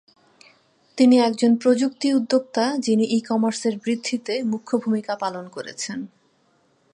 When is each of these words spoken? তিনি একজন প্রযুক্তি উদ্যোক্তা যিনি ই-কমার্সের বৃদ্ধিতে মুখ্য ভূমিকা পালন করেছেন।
তিনি 0.97 1.15
একজন 1.19 1.51
প্রযুক্তি 1.55 2.07
উদ্যোক্তা 2.13 2.63
যিনি 2.77 3.05
ই-কমার্সের 3.11 3.75
বৃদ্ধিতে 3.77 4.33
মুখ্য 4.43 4.71
ভূমিকা 4.77 5.13
পালন 5.15 5.45
করেছেন। 5.49 5.99